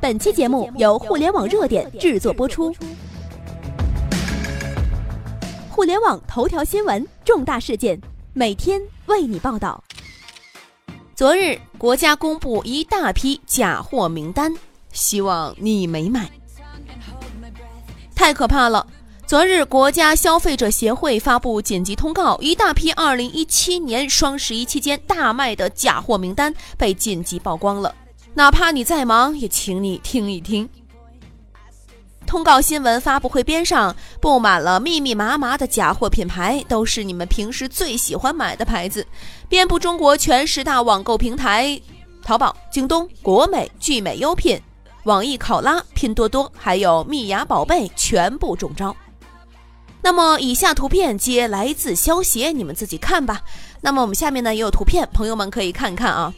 [0.00, 2.74] 本期节目由互联网热点制作播出。
[5.68, 8.00] 互联网头条新闻，重大事件，
[8.32, 9.84] 每天为你报道。
[11.14, 14.54] 昨日，国家公布一大批假货名单，
[14.90, 16.30] 希望你没买。
[18.14, 18.86] 太可怕了！
[19.26, 27.94] 昨日，国家消费者协会发布紧急通告，一大批2017年双十一期间大卖的假货名单被紧急曝光了。
[28.34, 30.68] 哪怕你再忙，也请你听一听。
[32.26, 39.04] 通告新闻发布会边上布满了密密麻麻的假货品牌，都是你们平时最喜欢买的牌子，
[39.48, 41.80] 遍布中国全十大网购平台：
[42.22, 44.60] 淘宝、京东、国美、聚美优品、
[45.04, 48.94] 网易考拉、拼多多，还有蜜芽宝贝，全部中招。
[50.00, 53.42] 那么以下图片皆来自消协，你们自己看吧。
[53.80, 56.32] 那么我们下面呢也有图片，朋友们可以看看啊。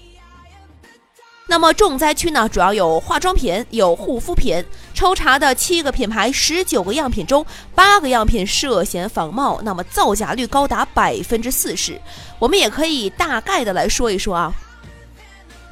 [1.47, 4.65] 那么重灾区呢主要有化妆品、有护肤品。
[4.95, 12.01] 抽查的七个品牌、十九个样品中，八个样品涉嫌仿冒，那么造假率高达百分之四十。
[12.39, 14.53] 我们也可以大概的来说一说啊。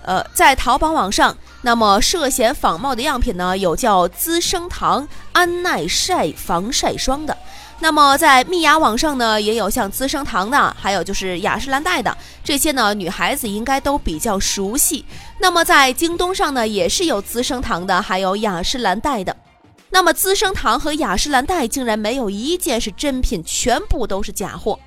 [0.03, 7.37] 呃，在淘宝网上，那么涉嫌仿冒的样品呢，有叫资生堂安耐晒防晒霜的。
[7.83, 12.14] 那么在蜜芽网上呢，也有像资生堂的，还有就是雅诗兰黛的，
[12.45, 15.05] 这些呢女孩子应该都比较熟悉。
[15.39, 19.34] 那么在京东上呢，也是有资生堂的，还有雅诗兰黛的。
[19.89, 24.78] 那么资生堂和雅诗兰黛竟然没有一件是真品，全部都是假货。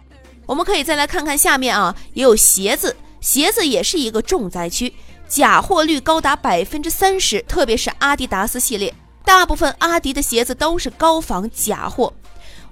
[0.45, 4.93] 我们可以再来看看下面啊，也有鞋子，鞋子也是一个重灾区，
[5.27, 8.93] 假货率高达百分之三十，特别是阿迪达斯系列，
[9.25, 12.13] 大部分阿迪的鞋子都是高仿假货。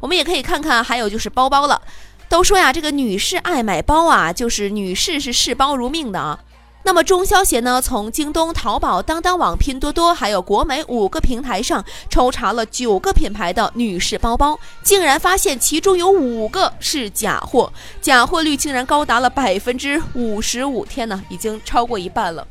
[0.01, 1.81] 我们也可以看看，还有就是包包了。
[2.27, 6.39] 都说呀，这个女士爱买包啊，就是女士是视包如命的啊。
[6.83, 20.83] 那么中消协呢，从京东、淘宝、当当网、拼多多还有国美五个平台上抽查了九个品牌的女士包包，竟然发现其中有五个是假货，假货率竟然高达了百分之五十五！
[20.83, 22.47] 天呐，已经超过一半了，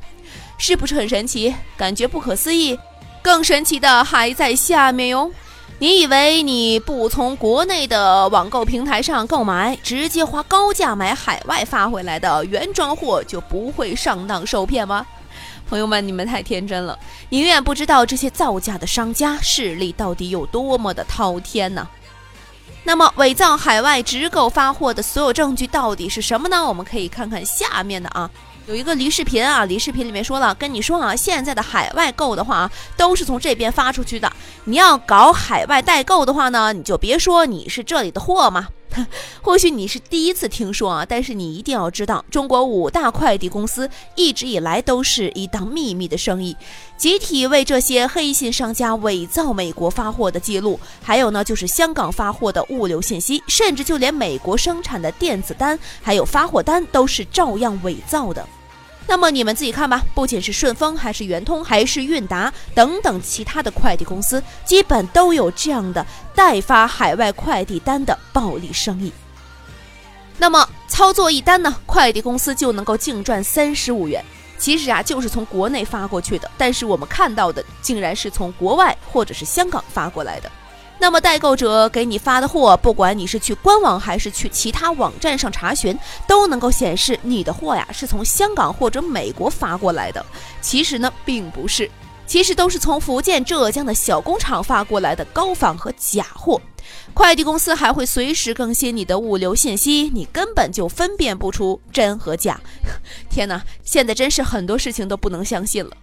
[0.58, 1.52] 是不是很神奇？
[1.76, 2.78] 感觉不可思议。
[3.22, 5.32] 更神奇的还在下面哟。
[5.80, 15.06] 你以为你不从国内的网购平台上购买，直接花高价买海外发回来的原装货就不会上当受骗吗？
[15.70, 16.98] 朋友们，你们太天真了，
[17.30, 21.88] 你永远不知道这些造假的商家势力到底有多么的滔天呢。
[22.84, 26.62] 那么，伪造海外直购发货的所有证据到底是什么呢？
[26.62, 28.28] 我们可以看看下面的啊。
[28.66, 34.30] 有一个离视频啊，离视频里面说了，跟你说啊，现在的海外购的话啊，都是从这边发出去的。
[34.64, 38.68] 你要搞海外代购的话呢，你就别说你是这里的货嘛。
[39.40, 46.56] 或许你是第一次听说啊，但是你一定要知道，中国五大快递公司一直以来都是一档秘密的生意，
[46.96, 58.46] 集体为这些黑心商家伪造美国发货的记录，还有呢就是香港发货的物流信息，甚至就连美国生产的电子单还有发货单都是照样伪造的。
[59.06, 69.12] 那么你们自己看吧，不仅是顺丰，还是圆通，还是韵达等等其他的快递公司，基本都有这样的代发海外快递单的暴利生意。
[70.38, 74.24] 那么操作一单呢，快递公司就能够净赚三十五元。
[74.56, 80.52] 其实啊，就是从国内发过去的，但是我们看到的竟然是从国外或者是香港发过来的。
[81.00, 90.24] 那么代购者给你发的货，不管你是去官网还是去其他网站上查询，都能够显示你的货呀是从香港或者美国发过来的。
[90.60, 91.90] 其实呢，并不是，
[92.26, 96.60] 其实都是从福建、浙江的小工厂发过来的高仿和假货。
[97.14, 102.60] 快递公司还会随时更新你的物流信息，你根本就分辨不出真和假。
[103.30, 105.96] 天哪，现在真是很多事情都不能相信了。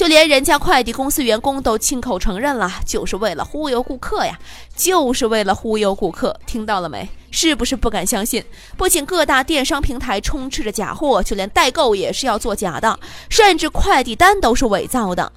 [0.00, 4.38] 就连人家快递公司员工都亲口承认了，就是为了忽悠顾客呀，
[4.74, 7.06] 就是为了忽悠顾客，听到了没？
[7.30, 8.42] 是不是不敢相信？
[8.78, 15.30] 不仅各大电商平台充斥着假货，就连代购也是要做假的，甚至快递单都是伪造的。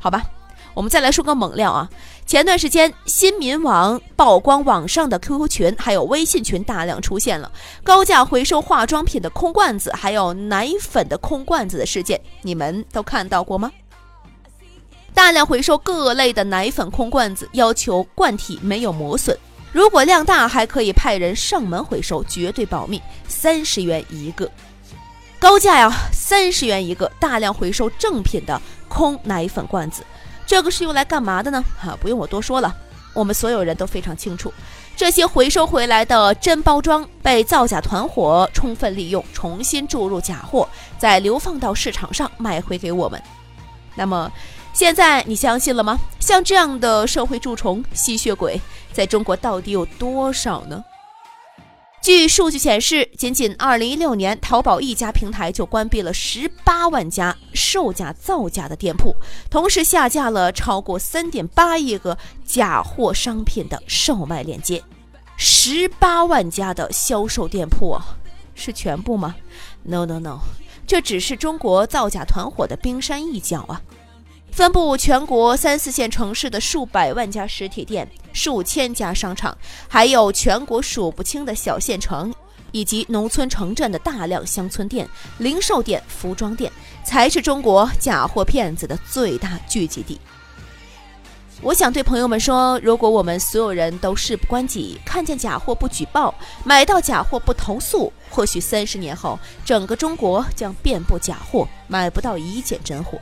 [0.00, 0.24] 好吧，
[0.74, 1.88] 我们再来说个猛料啊！
[2.26, 7.52] 前段时间新民网曝光网上的 QQ 群还有微信群大量出现了
[7.84, 13.70] 高价回收化妆品的空罐子，还有奶粉的空罐子的事件，你们都看到过吗？
[15.14, 19.36] 大量回收各类的奶粉空罐子，要求罐体没有磨损。
[19.72, 23.02] 如果量大，还可以派人上门回收，绝对保密。
[23.26, 24.50] 三十元一个，
[25.38, 25.92] 高价呀！
[26.10, 30.02] 三十元一个，大量回收正品的空奶粉罐子，
[30.46, 31.62] 这个是用来干嘛的呢？
[31.78, 32.74] 哈，不用我多说了，
[33.12, 34.52] 我们所有人都非常清楚。
[34.96, 40.66] 这些回收回来的真包装被造假团伙充分利用，重新注入假货，
[40.96, 43.22] 再流放到市场上卖回给我们。
[43.94, 44.32] 那么。
[44.72, 45.98] 现在你相信了吗？
[46.20, 48.60] 像这样的社会蛀虫、吸血鬼，
[48.92, 50.84] 在中国到底有多少呢？
[52.00, 59.14] 据数据显示，仅仅2016年，淘宝一家平台就关闭了18万家售假造假的店铺，
[59.50, 62.16] 同时下架了超过3.8亿个
[62.46, 64.82] 假货商品的售卖链接。
[65.38, 67.98] 18万家的销售店铺，
[68.54, 69.34] 是全部吗
[69.82, 70.38] ？No No No，
[70.86, 73.82] 这只是中国造假团伙的冰山一角啊。
[74.50, 79.56] 分布全国三四线城市的数百万家实体店、数千家商场，
[79.86, 82.34] 还有全国数不清的小县城
[82.72, 85.08] 以及农村城镇的大量乡村店、
[85.38, 86.72] 零售店、服装店，
[87.04, 90.20] 才是中国假货骗子的最大聚集地。
[91.60, 96.34] 我想对朋友们说，如果我们所有人都事不关己，看见假货不举报，
[96.64, 103.18] 买到假货不投诉，或许三十年后，整个中国将遍布假货，买不到一件真货。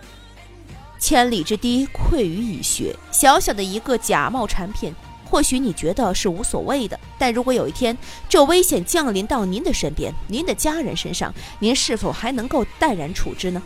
[0.99, 2.95] 千里之堤，溃于蚁穴。
[3.13, 4.95] 小小的一个假冒产品，
[5.29, 7.97] 或许你觉得是无所谓的，但如果有一天
[8.29, 13.63] 这危险降临到您的身边、您的家人身上，您是否还能够淡然处之呢？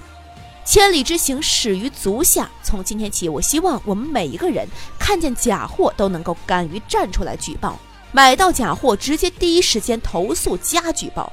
[0.64, 2.48] 千里之行，始于足下。
[2.62, 4.66] 从今天起，我希望我们每一个人
[4.98, 7.78] 看见假货都能够敢于站出来举报，
[8.12, 11.32] 买到假货直接第一时间投诉加举报。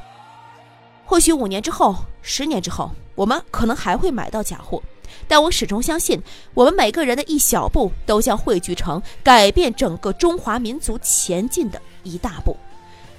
[1.05, 4.81] 或许五年之后、十年之后，我们可能还会买到假货。
[5.27, 6.21] 但我始终相信，
[6.53, 12.55] 我们每个人的一小步，都将汇聚成改变整个中华民族前进的一大步。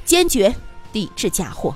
[0.05, 0.55] 坚决
[0.93, 1.75] 抵制假货。